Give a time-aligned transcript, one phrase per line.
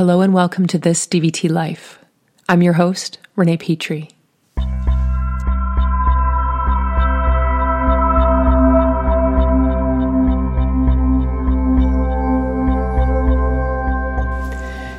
[0.00, 1.98] Hello and welcome to this DVT Life.
[2.48, 4.08] I'm your host, Renee Petrie.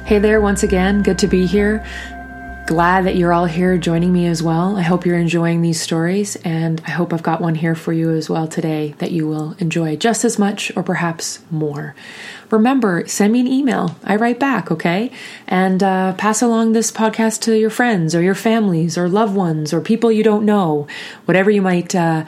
[0.06, 1.84] Hey there, once again, good to be here
[2.72, 4.78] glad that you're all here joining me as well.
[4.78, 8.12] I hope you're enjoying these stories, and I hope I've got one here for you
[8.12, 11.94] as well today that you will enjoy just as much or perhaps more.
[12.50, 13.98] Remember, send me an email.
[14.06, 15.12] I write back, okay?
[15.48, 19.74] And uh, pass along this podcast to your friends or your families or loved ones
[19.74, 20.88] or people you don't know,
[21.26, 21.94] whatever you might.
[21.94, 22.24] Uh,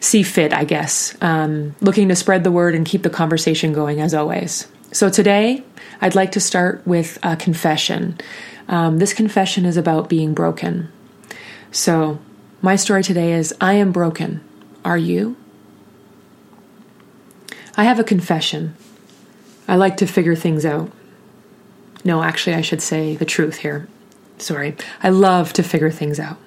[0.00, 1.14] see fit, I guess.
[1.20, 4.68] Um, looking to spread the word and keep the conversation going as always.
[4.92, 5.62] So today,
[6.00, 8.16] I'd like to start with a confession.
[8.68, 10.90] Um, this confession is about being broken.
[11.72, 12.18] So,
[12.62, 14.42] my story today is I am broken.
[14.84, 15.36] Are you?
[17.76, 18.74] I have a confession.
[19.68, 20.90] I like to figure things out.
[22.04, 23.88] No, actually, I should say the truth here.
[24.38, 24.76] Sorry.
[25.02, 26.38] I love to figure things out.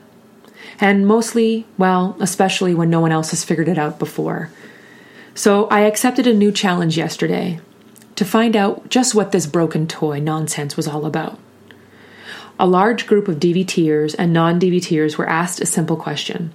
[0.80, 4.50] And mostly, well, especially when no one else has figured it out before.
[5.36, 7.60] So I accepted a new challenge yesterday
[8.20, 11.40] to find out just what this broken toy nonsense was all about.
[12.60, 16.52] A large group of DVTers and non DVTers were asked a simple question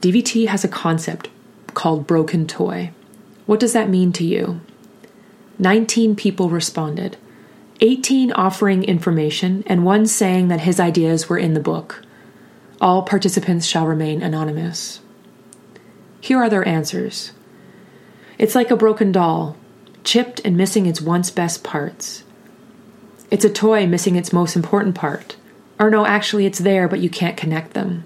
[0.00, 1.30] DVT has a concept
[1.74, 2.92] called broken toy.
[3.44, 4.60] What does that mean to you?
[5.58, 7.16] 19 people responded,
[7.80, 12.04] 18 offering information, and one saying that his ideas were in the book.
[12.80, 15.00] All participants shall remain anonymous.
[16.20, 17.32] Here are their answers
[18.38, 19.56] It's like a broken doll
[20.04, 22.24] chipped and missing its once best parts.
[23.30, 25.36] It's a toy missing its most important part.
[25.78, 28.04] Or no, actually, it's there, but you can't connect them.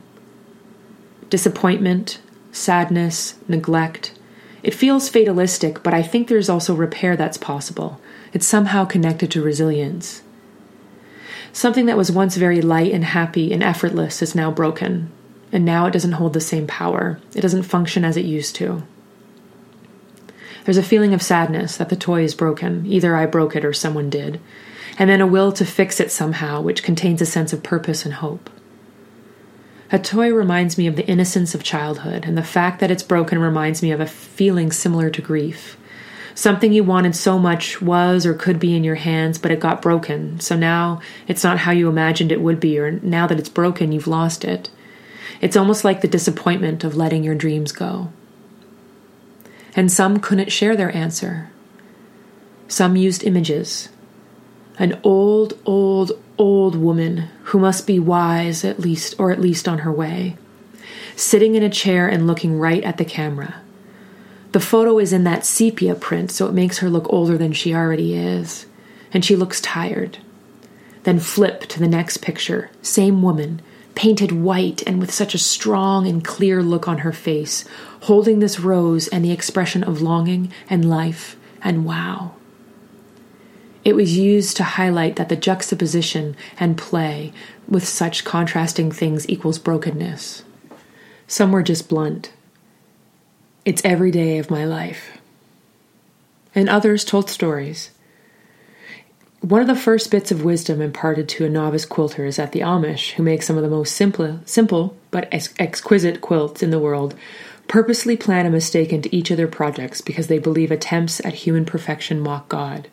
[1.30, 2.20] Disappointment,
[2.50, 4.18] sadness, neglect.
[4.62, 8.00] It feels fatalistic, but I think there's also repair that's possible.
[8.32, 10.22] It's somehow connected to resilience.
[11.52, 15.10] Something that was once very light and happy and effortless is now broken,
[15.50, 17.20] and now it doesn't hold the same power.
[17.34, 18.82] It doesn't function as it used to.
[20.64, 23.72] There's a feeling of sadness that the toy is broken, either I broke it or
[23.72, 24.40] someone did,
[24.98, 28.14] and then a will to fix it somehow, which contains a sense of purpose and
[28.14, 28.48] hope.
[29.90, 33.38] A toy reminds me of the innocence of childhood, and the fact that it's broken
[33.40, 35.76] reminds me of a feeling similar to grief.
[36.34, 39.82] Something you wanted so much was or could be in your hands, but it got
[39.82, 43.48] broken, so now it's not how you imagined it would be, or now that it's
[43.50, 44.70] broken, you've lost it.
[45.40, 48.10] It's almost like the disappointment of letting your dreams go
[49.74, 51.48] and some couldn't share their answer.
[52.68, 53.88] Some used images.
[54.78, 59.78] An old, old, old woman who must be wise at least, or at least on
[59.78, 60.36] her way,
[61.16, 63.56] sitting in a chair and looking right at the camera.
[64.52, 67.74] The photo is in that sepia print, so it makes her look older than she
[67.74, 68.66] already is,
[69.12, 70.18] and she looks tired.
[71.04, 73.62] Then flip to the next picture, same woman,
[73.94, 77.64] painted white and with such a strong and clear look on her face,
[78.02, 82.32] holding this rose and the expression of longing and life and wow.
[83.84, 87.32] It was used to highlight that the juxtaposition and play
[87.68, 90.44] with such contrasting things equals brokenness.
[91.26, 92.32] Some were just blunt.
[93.64, 95.18] It's every day of my life.
[96.54, 97.90] And others told stories
[99.42, 102.60] one of the first bits of wisdom imparted to a novice quilter is that the
[102.60, 106.78] Amish, who make some of the most simple, simple but ex- exquisite quilts in the
[106.78, 107.16] world,
[107.66, 111.64] purposely plan a mistake into each of their projects because they believe attempts at human
[111.64, 112.86] perfection mock God.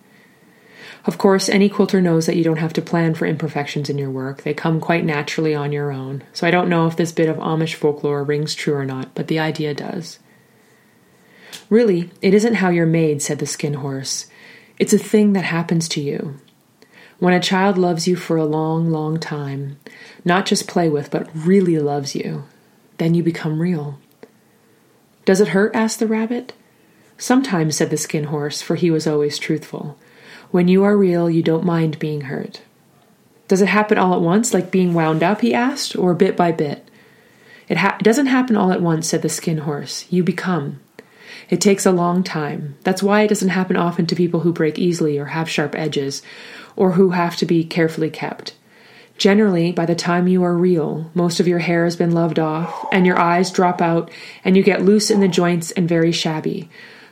[1.05, 4.09] Of course, any quilter knows that you don't have to plan for imperfections in your
[4.09, 4.41] work.
[4.41, 6.23] They come quite naturally on your own.
[6.33, 9.27] So I don't know if this bit of Amish folklore rings true or not, but
[9.27, 10.17] the idea does.
[11.69, 14.25] Really, it isn't how you're made, said the skin horse.
[14.79, 16.35] It's a thing that happens to you.
[17.19, 19.75] When a child loves you for a long, long time,
[20.23, 22.45] not just play with, but really loves you,
[22.97, 23.99] then you become real.
[25.25, 25.75] Does it hurt?
[25.75, 26.53] asked the rabbit.
[27.17, 29.97] Sometimes, said the skin horse, for he was always truthful.
[30.51, 32.61] When you are real, you don't mind being hurt.
[33.49, 35.41] Does it happen all at once, like being wound up?
[35.41, 36.89] he asked, or bit by bit?
[37.67, 40.05] It, ha- doesn't happen all at once, said the skin horse.
[40.09, 40.79] You become.
[41.49, 42.75] It takes a long time.
[42.83, 46.21] That's why it doesn't happen often to people who break easily or have sharp edges,
[46.75, 48.53] or who have to be carefully kept.
[49.17, 52.87] Generally, by the time you are real, most of your hair has been loved off,
[52.91, 54.09] and your eyes drop out,
[54.43, 56.69] and you get loose in the joints and very shabby.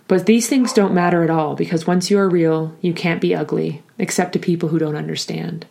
[0.07, 3.35] But these things don't matter at all because once you are real, you can't be
[3.35, 5.65] ugly, except to people who don't understand.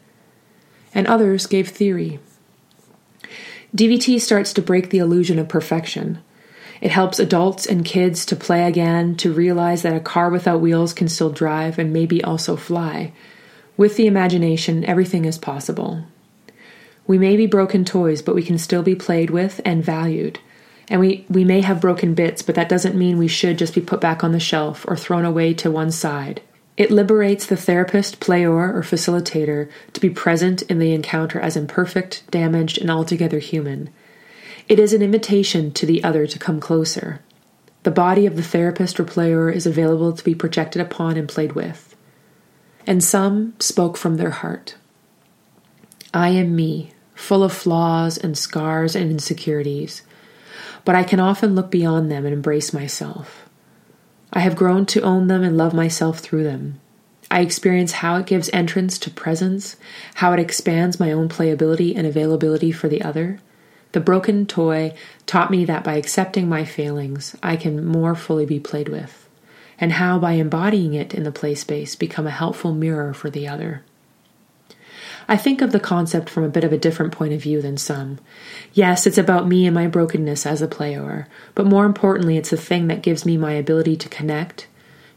[0.94, 2.20] And others gave theory.
[3.74, 6.18] DVT starts to break the illusion of perfection.
[6.80, 10.92] It helps adults and kids to play again, to realize that a car without wheels
[10.92, 13.12] can still drive and maybe also fly.
[13.76, 16.02] With the imagination, everything is possible.
[17.06, 20.40] We may be broken toys, but we can still be played with and valued.
[20.88, 23.80] And we, we may have broken bits, but that doesn't mean we should just be
[23.80, 26.42] put back on the shelf or thrown away to one side.
[26.76, 32.22] It liberates the therapist, player, or facilitator to be present in the encounter as imperfect,
[32.30, 33.88] damaged, and altogether human.
[34.68, 37.20] It is an invitation to the other to come closer.
[37.84, 41.52] The body of the therapist or player is available to be projected upon and played
[41.52, 41.94] with.
[42.84, 44.74] And some spoke from their heart.
[46.12, 50.02] I am me, full of flaws and scars and insecurities,
[50.84, 53.48] but I can often look beyond them and embrace myself.
[54.32, 56.80] I have grown to own them and love myself through them.
[57.30, 59.76] I experience how it gives entrance to presence,
[60.14, 63.38] how it expands my own playability and availability for the other,
[63.96, 64.92] the broken toy
[65.24, 69.26] taught me that by accepting my failings, I can more fully be played with,
[69.78, 73.48] and how by embodying it in the play space become a helpful mirror for the
[73.48, 73.80] other.
[75.26, 77.78] I think of the concept from a bit of a different point of view than
[77.78, 78.18] some.
[78.74, 82.58] Yes, it's about me and my brokenness as a player, but more importantly, it's the
[82.58, 84.66] thing that gives me my ability to connect,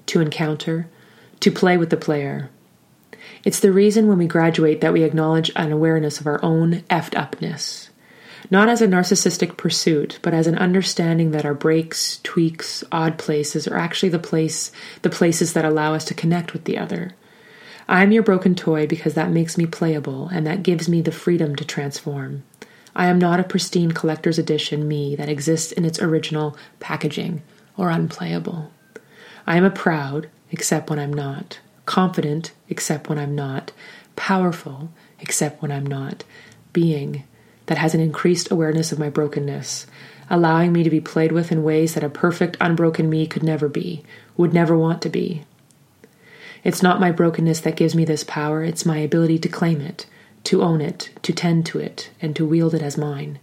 [0.05, 0.87] to encounter,
[1.41, 2.49] to play with the player.
[3.43, 7.17] It's the reason when we graduate that we acknowledge an awareness of our own effed
[7.17, 7.88] upness
[8.51, 13.67] not as a narcissistic pursuit, but as an understanding that our breaks, tweaks, odd places
[13.67, 14.71] are actually the place
[15.03, 17.11] the places that allow us to connect with the other.
[17.87, 21.11] I am your broken toy because that makes me playable and that gives me the
[21.11, 22.43] freedom to transform.
[22.95, 27.43] I am not a pristine collector's edition me that exists in its original packaging
[27.77, 28.71] or unplayable.
[29.45, 33.71] I am a proud, except when I'm not, confident, except when I'm not,
[34.15, 36.23] powerful, except when I'm not,
[36.73, 37.23] being,
[37.69, 39.85] that has an increased awareness of my brokenness,
[40.27, 43.69] allowing me to be played with in ways that a perfect, unbroken me could never
[43.69, 44.03] be,
[44.35, 45.43] would never want to be.
[46.63, 50.07] It's not my brokenness that gives me this power, it's my ability to claim it,
[50.45, 53.37] to own it, to tend to it, and to wield it as mine.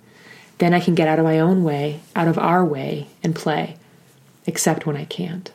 [0.59, 3.77] Then I can get out of my own way, out of our way, and play,
[4.45, 5.53] except when I can't.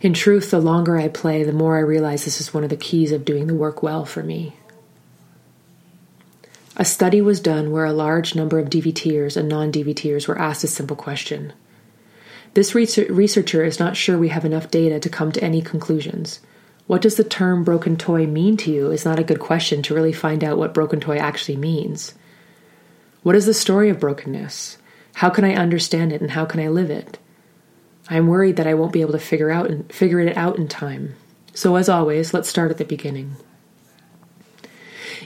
[0.00, 2.76] In truth, the longer I play, the more I realize this is one of the
[2.78, 4.54] keys of doing the work well for me.
[6.80, 10.64] A study was done where a large number of DVTers and non DVTers were asked
[10.64, 11.52] a simple question.
[12.54, 16.40] This researcher is not sure we have enough data to come to any conclusions.
[16.86, 19.94] What does the term broken toy mean to you is not a good question to
[19.94, 22.14] really find out what broken toy actually means.
[23.22, 24.78] What is the story of brokenness?
[25.16, 27.18] How can I understand it and how can I live it?
[28.08, 30.66] I'm worried that I won't be able to figure out and figure it out in
[30.66, 31.12] time.
[31.52, 33.32] So as always, let's start at the beginning.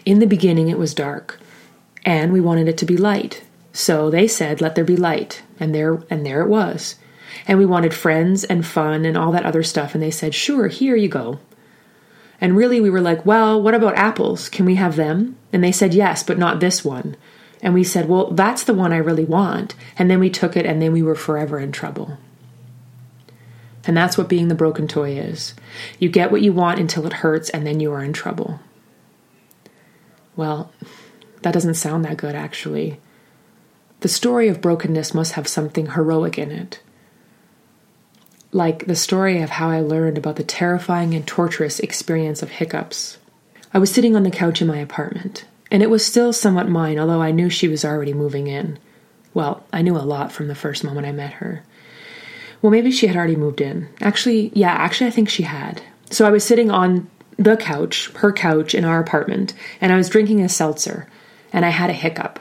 [0.04, 1.38] In the beginning it was dark
[2.04, 3.42] and we wanted it to be light.
[3.72, 6.96] So they said, "Let there be light," and there and there it was.
[7.48, 10.68] And we wanted friends and fun and all that other stuff, and they said, "Sure,
[10.68, 11.38] here you go."
[12.40, 14.48] And really, we were like, "Well, what about apples?
[14.48, 17.16] Can we have them?" And they said, "Yes, but not this one."
[17.62, 20.66] And we said, "Well, that's the one I really want." And then we took it,
[20.66, 22.18] and then we were forever in trouble.
[23.86, 25.54] And that's what being the broken toy is.
[25.98, 28.60] You get what you want until it hurts, and then you are in trouble.
[30.36, 30.70] Well,
[31.44, 32.98] that doesn't sound that good, actually.
[34.00, 36.80] The story of brokenness must have something heroic in it.
[38.50, 43.18] Like the story of how I learned about the terrifying and torturous experience of hiccups.
[43.74, 46.98] I was sitting on the couch in my apartment, and it was still somewhat mine,
[46.98, 48.78] although I knew she was already moving in.
[49.34, 51.62] Well, I knew a lot from the first moment I met her.
[52.62, 53.88] Well, maybe she had already moved in.
[54.00, 55.82] Actually, yeah, actually, I think she had.
[56.08, 60.08] So I was sitting on the couch, her couch, in our apartment, and I was
[60.08, 61.06] drinking a seltzer
[61.54, 62.40] and I had a hiccup.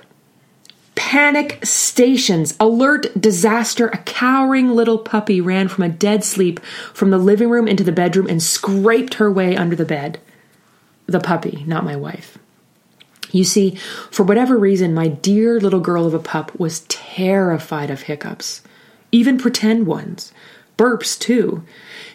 [0.96, 3.88] Panic stations, alert disaster.
[3.88, 6.60] A cowering little puppy ran from a dead sleep
[6.94, 10.20] from the living room into the bedroom and scraped her way under the bed.
[11.06, 12.40] The puppy, not my wife.
[13.32, 13.76] You see,
[14.12, 18.62] for whatever reason, my dear little girl of a pup was terrified of hiccups,
[19.12, 20.34] even pretend ones,
[20.78, 21.64] burps too.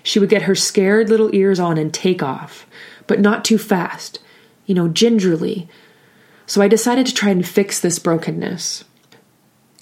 [0.02, 2.67] She would get her scared little ears on and take off,
[3.07, 4.21] but not too fast,
[4.67, 5.69] you know, gingerly,
[6.49, 8.83] so I decided to try and fix this brokenness.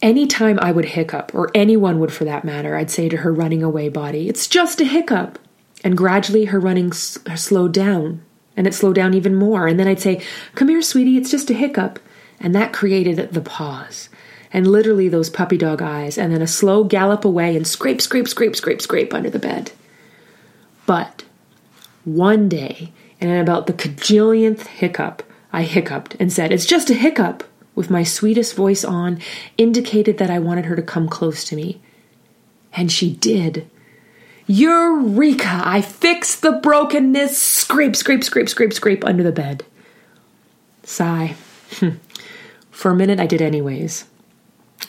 [0.02, 3.62] Anytime I would hiccup, or anyone would for that matter, I'd say to her running
[3.62, 5.38] away body, It's just a hiccup.
[5.84, 8.20] And gradually her running s- slowed down,
[8.56, 9.68] and it slowed down even more.
[9.68, 10.20] And then I'd say,
[10.56, 12.00] Come here, sweetie, it's just a hiccup.
[12.40, 14.08] And that created the pause
[14.52, 18.26] and literally those puppy dog eyes, and then a slow gallop away and scrape, scrape,
[18.28, 19.70] scrape, scrape, scrape under the bed.
[20.86, 21.24] But
[22.04, 25.22] one day, and about the cajillionth hiccup,
[25.56, 27.42] I hiccuped and said, It's just a hiccup,
[27.74, 29.18] with my sweetest voice on,
[29.56, 31.80] indicated that I wanted her to come close to me.
[32.74, 33.66] And she did.
[34.46, 35.62] Eureka!
[35.66, 37.38] I fixed the brokenness.
[37.38, 39.64] Scrape, scrape, scrape, scrape, scrape under the bed.
[40.82, 41.28] Sigh.
[42.70, 44.04] For a minute, I did anyways.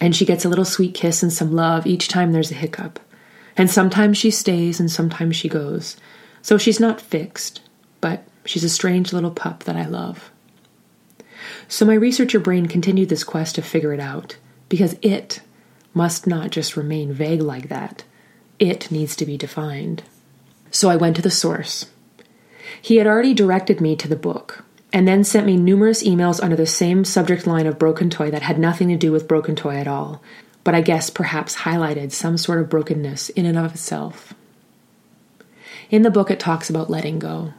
[0.01, 2.99] And she gets a little sweet kiss and some love each time there's a hiccup.
[3.55, 5.95] And sometimes she stays and sometimes she goes.
[6.41, 7.61] So she's not fixed,
[8.01, 10.29] but she's a strange little pup that I love.
[11.69, 14.37] So my researcher brain continued this quest to figure it out,
[14.69, 15.41] because it
[15.93, 18.03] must not just remain vague like that.
[18.59, 20.03] It needs to be defined.
[20.71, 21.87] So I went to the source.
[22.81, 26.55] He had already directed me to the book, and then sent me numerous emails under
[26.55, 29.75] the same subject line of Broken Toy that had nothing to do with Broken Toy
[29.75, 30.21] at all,
[30.63, 34.33] but I guess perhaps highlighted some sort of brokenness in and of itself.
[35.89, 37.53] In the book, it talks about letting go.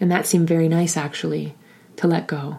[0.00, 1.54] And that seemed very nice, actually
[1.96, 2.58] to let go.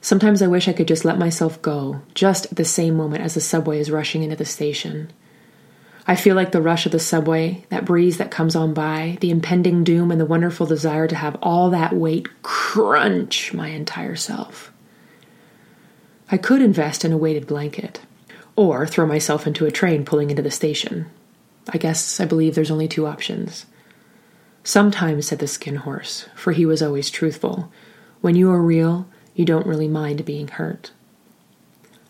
[0.00, 3.34] Sometimes I wish I could just let myself go, just at the same moment as
[3.34, 5.10] the subway is rushing into the station.
[6.06, 9.30] I feel like the rush of the subway, that breeze that comes on by, the
[9.30, 14.72] impending doom, and the wonderful desire to have all that weight crunch my entire self.
[16.30, 18.00] I could invest in a weighted blanket,
[18.56, 21.06] or throw myself into a train pulling into the station.
[21.68, 23.66] I guess I believe there's only two options.
[24.64, 27.70] Sometimes, said the skin horse, for he was always truthful,
[28.20, 30.90] when you are real, you don't really mind being hurt.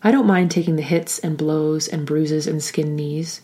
[0.03, 3.41] I don't mind taking the hits and blows and bruises and skinned knees.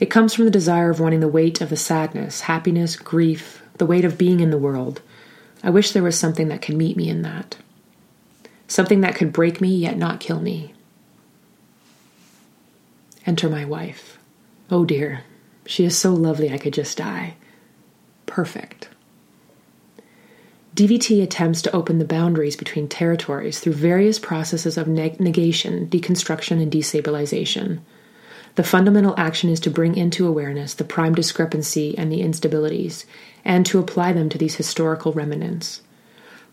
[0.00, 3.86] It comes from the desire of wanting the weight of the sadness, happiness, grief, the
[3.86, 5.02] weight of being in the world.
[5.62, 7.56] I wish there was something that could meet me in that.
[8.66, 10.72] Something that could break me yet not kill me.
[13.26, 14.18] Enter my wife.
[14.70, 15.24] Oh dear,
[15.66, 17.34] she is so lovely I could just die.
[18.26, 18.88] Perfect.
[20.74, 26.60] DVT attempts to open the boundaries between territories through various processes of neg- negation, deconstruction,
[26.60, 27.78] and destabilization.
[28.56, 33.04] The fundamental action is to bring into awareness the prime discrepancy and the instabilities,
[33.44, 35.80] and to apply them to these historical remnants.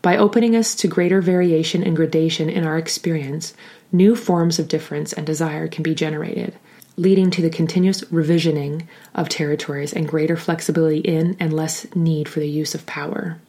[0.04, 3.56] By opening us to greater variation and gradation in our experience,
[3.92, 6.54] new forms of difference and desire can be generated,
[6.96, 8.84] leading to the continuous revisioning
[9.16, 13.40] of territories and greater flexibility in and less need for the use of power.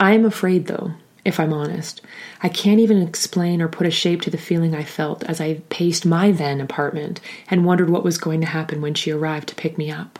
[0.00, 0.92] I'm afraid, though,
[1.24, 2.00] if I'm honest.
[2.42, 5.54] I can't even explain or put a shape to the feeling I felt as I
[5.70, 9.54] paced my then apartment and wondered what was going to happen when she arrived to
[9.56, 10.18] pick me up.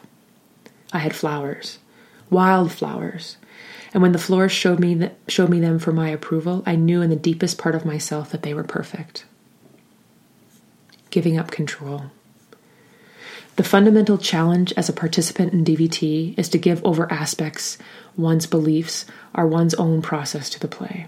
[0.93, 1.79] I had flowers,
[2.31, 3.37] wild flowers,
[3.95, 7.03] and when the florist showed me, th- showed me them for my approval, I knew
[7.03, 9.27] in the deepest part of myself that they were perfect.
[11.11, 12.07] Giving up control.
[13.57, 17.77] The fundamental challenge as a participant in DVT is to give over aspects
[18.19, 21.07] one's beliefs are one's own process to the play.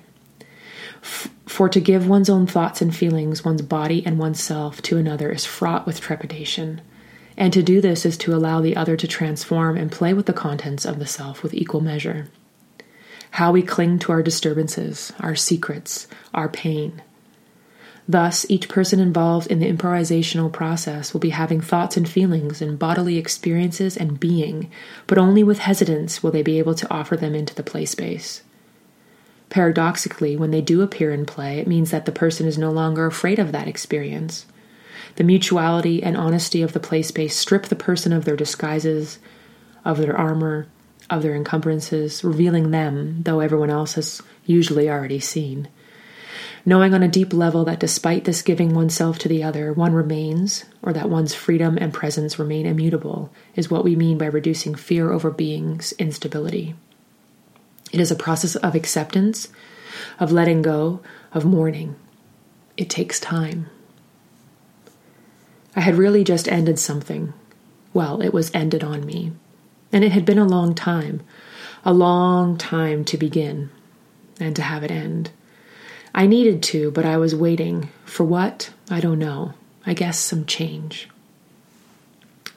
[1.02, 5.44] For to give one's own thoughts and feelings, one's body and oneself to another is
[5.44, 6.80] fraught with trepidation.
[7.36, 10.32] And to do this is to allow the other to transform and play with the
[10.32, 12.28] contents of the self with equal measure.
[13.34, 17.02] How we cling to our disturbances, our secrets, our pain,
[18.10, 22.76] Thus, each person involved in the improvisational process will be having thoughts and feelings and
[22.76, 24.68] bodily experiences and being,
[25.06, 28.42] but only with hesitance will they be able to offer them into the play space.
[29.48, 33.06] Paradoxically, when they do appear in play, it means that the person is no longer
[33.06, 34.44] afraid of that experience.
[35.14, 39.20] The mutuality and honesty of the play space strip the person of their disguises,
[39.84, 40.66] of their armor,
[41.08, 45.68] of their encumbrances, revealing them, though everyone else has usually already seen
[46.64, 50.64] knowing on a deep level that despite this giving oneself to the other, one remains,
[50.82, 55.10] or that one's freedom and presence remain immutable, is what we mean by reducing fear
[55.10, 56.74] over being's instability.
[57.92, 59.48] It is a process of acceptance,
[60.18, 61.00] of letting go,
[61.32, 61.96] of mourning.
[62.76, 63.66] It takes time.
[65.74, 67.32] I had really just ended something.
[67.94, 69.32] Well, it was ended on me.
[69.92, 71.22] And it had been a long time,
[71.84, 73.70] a long time to begin
[74.38, 75.30] and to have it end.
[76.14, 77.88] I needed to, but I was waiting.
[78.04, 78.70] For what?
[78.90, 79.54] I don't know.
[79.86, 81.08] I guess some change.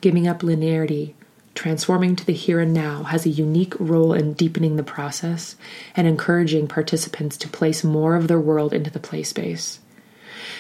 [0.02, 1.14] Giving up linearity,
[1.56, 5.56] transforming to the here and now, has a unique role in deepening the process
[5.96, 9.80] and encouraging participants to place more of their world into the play space.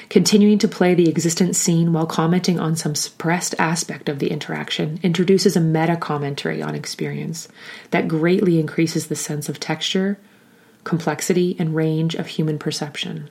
[0.09, 4.99] Continuing to play the existent scene while commenting on some suppressed aspect of the interaction
[5.01, 7.49] introduces a meta commentary on experience
[7.89, 10.17] that greatly increases the sense of texture
[10.83, 13.29] complexity, and range of human perception.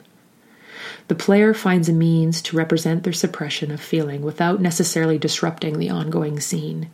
[1.08, 5.90] The player finds a means to represent their suppression of feeling without necessarily disrupting the
[5.90, 6.90] ongoing scene.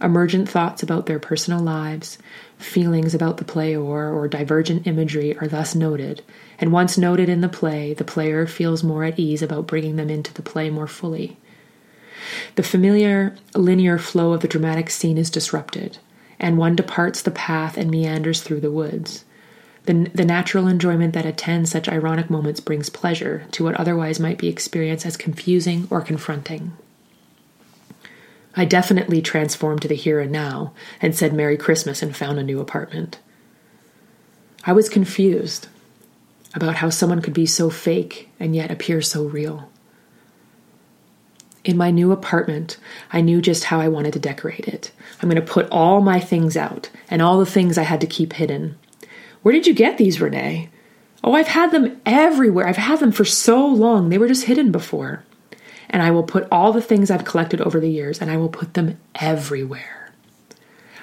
[0.00, 2.18] Emergent thoughts about their personal lives,
[2.56, 6.22] feelings about the player, or divergent imagery are thus noted,
[6.58, 10.08] and once noted in the play, the player feels more at ease about bringing them
[10.08, 11.36] into the play more fully.
[12.54, 15.98] The familiar, linear flow of the dramatic scene is disrupted,
[16.38, 19.24] and one departs the path and meanders through the woods.
[19.88, 24.36] The, the natural enjoyment that attends such ironic moments brings pleasure to what otherwise might
[24.36, 26.72] be experienced as confusing or confronting.
[28.54, 32.42] I definitely transformed to the here and now and said Merry Christmas and found a
[32.42, 33.18] new apartment.
[34.66, 35.68] I was confused
[36.52, 39.70] about how someone could be so fake and yet appear so real.
[41.64, 42.76] In my new apartment,
[43.10, 44.90] I knew just how I wanted to decorate it.
[45.22, 48.06] I'm going to put all my things out and all the things I had to
[48.06, 48.76] keep hidden.
[49.48, 50.68] Where did you get these, Renee?
[51.24, 52.68] Oh, I've had them everywhere.
[52.68, 54.10] I've had them for so long.
[54.10, 55.24] They were just hidden before.
[55.88, 58.50] And I will put all the things I've collected over the years and I will
[58.50, 60.10] put them everywhere.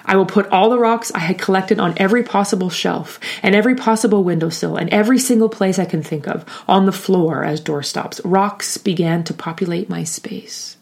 [0.04, 3.74] I will put all the rocks I had collected on every possible shelf and every
[3.74, 8.20] possible windowsill and every single place I can think of on the floor as doorstops.
[8.24, 10.76] Rocks began to populate my space.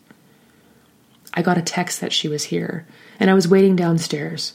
[1.33, 2.87] I got a text that she was here,
[3.18, 4.52] and I was waiting downstairs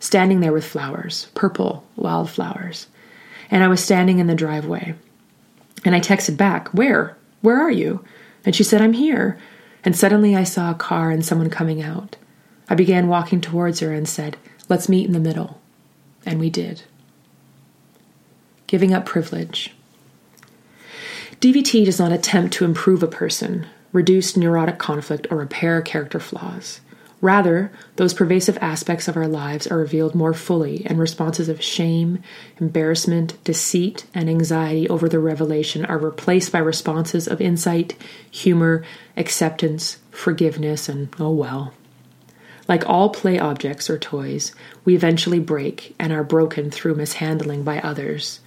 [0.00, 2.88] standing there with flowers, purple wildflowers.
[3.50, 4.94] And I was standing in the driveway.
[5.84, 7.16] And I texted back, Where?
[7.42, 8.04] Where are you?
[8.44, 9.38] And she said, I'm here.
[9.84, 12.16] And suddenly I saw a car and someone coming out.
[12.68, 14.36] I began walking towards her and said,
[14.68, 15.60] Let's meet in the middle.
[16.26, 16.82] And we did.
[18.66, 19.74] Giving up privilege.
[21.40, 26.80] DVT does not attempt to improve a person, reduce neurotic conflict, or repair character flaws.
[27.22, 32.22] Rather, those pervasive aspects of our lives are revealed more fully, and responses of shame,
[32.58, 37.94] embarrassment, deceit, and anxiety over the revelation are replaced by responses of insight,
[38.30, 38.82] humor,
[39.18, 41.74] acceptance, forgiveness, and oh well.
[42.66, 44.52] Like all play objects or toys,
[44.86, 48.40] we eventually break and are broken through mishandling by others.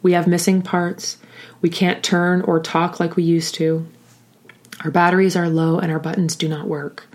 [0.00, 1.16] We have missing parts,
[1.60, 3.86] we can't turn or talk like we used to,
[4.84, 7.08] our batteries are low, and our buttons do not work.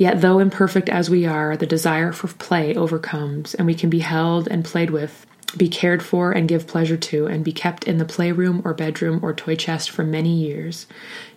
[0.00, 3.98] Yet, though imperfect as we are, the desire for play overcomes, and we can be
[3.98, 5.26] held and played with,
[5.58, 9.20] be cared for and give pleasure to, and be kept in the playroom or bedroom
[9.22, 10.86] or toy chest for many years,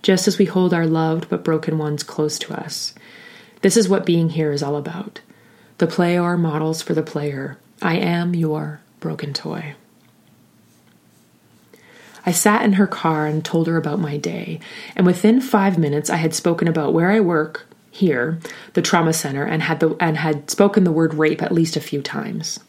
[0.02, 2.96] just as we hold our loved but broken ones close to us.
[3.62, 5.20] This is what being here is all about.
[5.80, 7.58] The play are models for the player.
[7.82, 9.76] I am your broken toy.
[12.26, 14.62] I sat in her car and told her about my day,
[14.96, 18.40] and within five minutes I had spoken about where I work, here,
[18.74, 21.82] the trauma center, and had the and had spoken the word rape at least a
[21.82, 22.60] few times.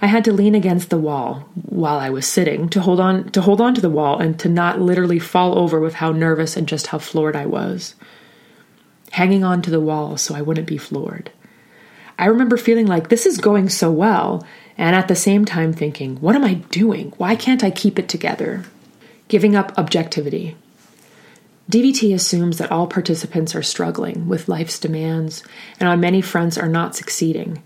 [0.00, 3.42] I had to lean against the wall while I was sitting to hold on to
[3.42, 6.66] hold on to the wall and to not literally fall over with how nervous and
[6.66, 7.94] just how floored I was.
[9.10, 11.30] Hanging on to the wall so I wouldn't be floored.
[12.18, 14.46] I remember feeling like this is going so well
[14.78, 17.12] and at the same time thinking, what am I doing?
[17.18, 18.64] Why can't I keep it together?
[19.28, 20.56] Giving up objectivity,
[21.70, 25.44] DVT assumes that all participants are struggling with life's demands
[25.78, 27.62] and on many fronts are not succeeding,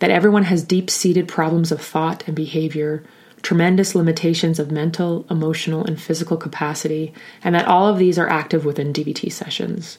[0.00, 3.04] that everyone has deep seated problems of thought and behavior,
[3.40, 7.12] tremendous limitations of mental, emotional, and physical capacity,
[7.44, 9.98] and that all of these are active within DVT sessions.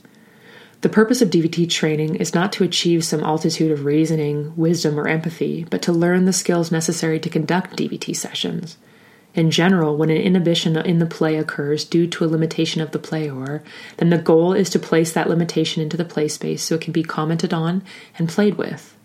[0.81, 5.07] The purpose of DVT training is not to achieve some altitude of reasoning, wisdom, or
[5.07, 8.77] empathy, but to learn the skills necessary to conduct DVT sessions.
[9.35, 12.99] In general, when an inhibition in the play occurs due to a limitation of the
[12.99, 13.63] player,
[13.97, 16.93] then the goal is to place that limitation into the play space so it can
[16.93, 17.83] be commented on
[18.17, 18.95] and played with.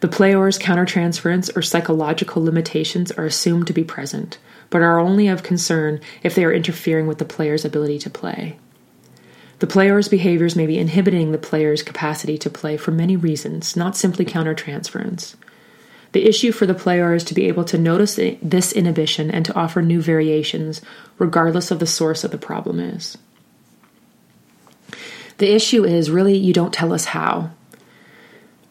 [0.00, 4.38] The player's countertransference or psychological limitations are assumed to be present,
[4.68, 8.56] but are only of concern if they are interfering with the player's ability to play.
[9.60, 13.94] The player's behaviors may be inhibiting the player's capacity to play for many reasons, not
[13.96, 15.36] simply countertransference.
[16.12, 19.54] The issue for the player is to be able to notice this inhibition and to
[19.54, 20.80] offer new variations,
[21.18, 23.16] regardless of the source of the problem is.
[25.38, 27.50] The issue is really you don't tell us how.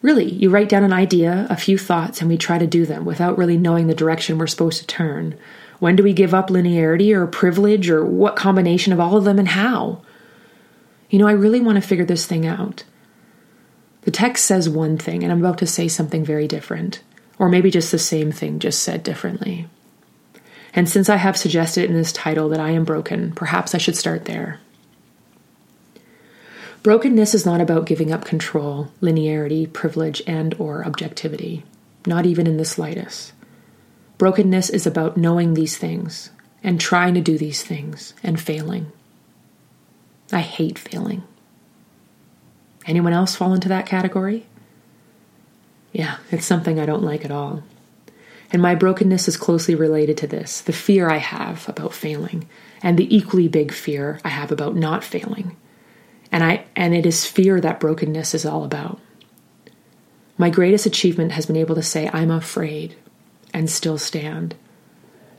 [0.02, 3.04] Really, you write down an idea, a few thoughts, and we try to do them
[3.04, 5.34] without really knowing the direction we're supposed to turn.
[5.78, 9.38] When do we give up linearity or privilege or what combination of all of them
[9.38, 10.02] and how?
[11.08, 12.84] You know, I really want to figure this thing out.
[14.02, 17.02] The text says one thing, and I'm about to say something very different
[17.40, 19.66] or maybe just the same thing, just said differently.
[20.74, 23.96] And since I have suggested in this title that I am broken, perhaps I should
[23.96, 24.60] start there.
[26.82, 31.64] Brokenness is not about giving up control, linearity, privilege, and or objectivity,
[32.06, 33.32] not even in the slightest.
[34.18, 36.28] Brokenness is about knowing these things
[36.62, 38.92] and trying to do these things and failing.
[40.30, 41.22] I hate failing.
[42.84, 44.44] Anyone else fall into that category?
[45.92, 47.62] Yeah, it's something I don't like at all.
[48.52, 52.48] And my brokenness is closely related to this the fear I have about failing,
[52.82, 55.56] and the equally big fear I have about not failing.
[56.32, 59.00] And, I, and it is fear that brokenness is all about.
[60.38, 62.94] My greatest achievement has been able to say, I'm afraid,
[63.52, 64.54] and still stand,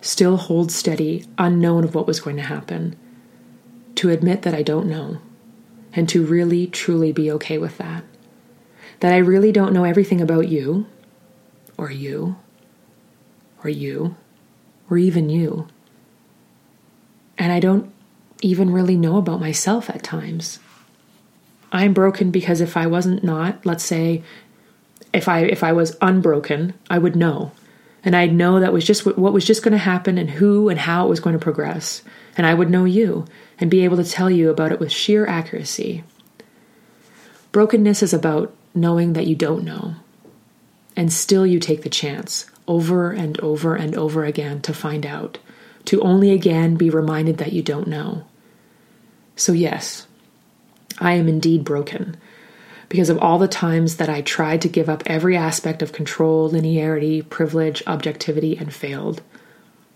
[0.01, 2.97] still hold steady, unknown of what was going to happen,
[3.95, 5.17] to admit that I don't know,
[5.93, 8.03] and to really, truly be okay with that
[9.01, 10.85] that I really don't know everything about you,
[11.77, 12.37] or you,
[13.63, 14.15] or you,
[14.89, 15.67] or even you.
[17.37, 17.91] And I don't
[18.41, 20.59] even really know about myself at times.
[21.71, 24.23] I'm broken because if I wasn't not, let's say,
[25.13, 27.51] if I if I was unbroken, I would know,
[28.05, 30.79] and I'd know that was just what was just going to happen and who and
[30.79, 32.03] how it was going to progress,
[32.37, 33.25] and I would know you
[33.59, 36.03] and be able to tell you about it with sheer accuracy.
[37.51, 39.93] Brokenness is about knowing that you don't know.
[40.95, 45.37] And still you take the chance over and over and over again to find out,
[45.85, 48.25] to only again be reminded that you don't know.
[49.35, 50.07] So, yes,
[50.99, 52.17] I am indeed broken
[52.89, 56.51] because of all the times that I tried to give up every aspect of control,
[56.51, 59.21] linearity, privilege, objectivity, and failed.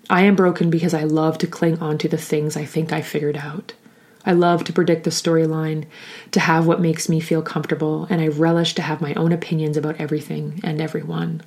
[0.09, 3.01] I am broken because I love to cling on to the things I think I
[3.01, 3.73] figured out.
[4.25, 5.85] I love to predict the storyline,
[6.31, 9.77] to have what makes me feel comfortable, and I relish to have my own opinions
[9.77, 11.43] about everything and everyone.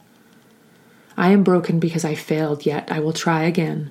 [1.17, 3.91] I am broken because I failed, yet I will try again.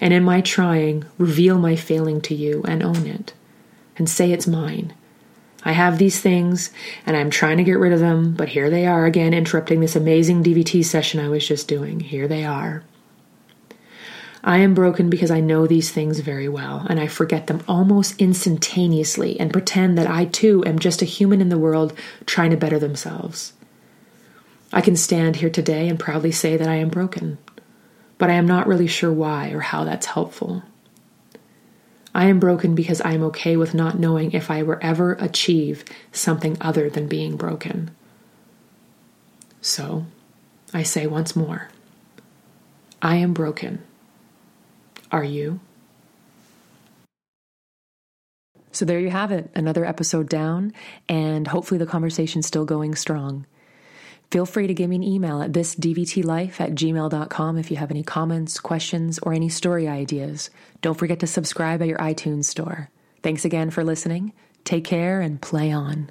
[0.00, 3.32] And in my trying, reveal my failing to you and own it,
[3.96, 4.94] and say it's mine.
[5.64, 6.70] I have these things,
[7.06, 9.96] and I'm trying to get rid of them, but here they are again, interrupting this
[9.96, 11.98] amazing DVT session I was just doing.
[11.98, 12.84] Here they are.
[14.46, 18.14] I am broken because I know these things very well, and I forget them almost
[18.20, 21.92] instantaneously and pretend that I too am just a human in the world
[22.26, 23.54] trying to better themselves.
[24.72, 27.38] I can stand here today and proudly say that I am broken,
[28.18, 30.62] but I am not really sure why or how that's helpful.
[32.14, 35.84] I am broken because I am okay with not knowing if I will ever achieve
[36.12, 37.90] something other than being broken.
[39.60, 40.06] So,
[40.72, 41.68] I say once more
[43.02, 43.82] I am broken.
[45.12, 45.60] Are you?
[48.72, 50.72] So there you have it, another episode down,
[51.08, 53.46] and hopefully the conversation's still going strong.
[54.30, 58.02] Feel free to give me an email at thisdvtlife at gmail.com if you have any
[58.02, 60.50] comments, questions, or any story ideas.
[60.82, 62.90] Don't forget to subscribe at your iTunes store.
[63.22, 64.32] Thanks again for listening.
[64.64, 66.10] Take care and play on.